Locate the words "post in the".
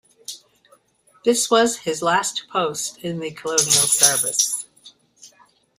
2.51-3.29